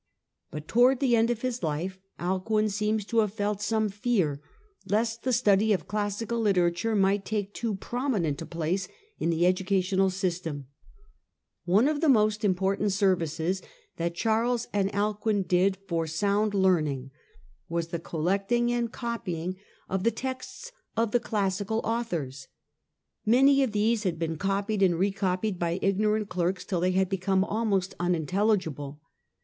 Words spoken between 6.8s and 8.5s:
might take too prominent a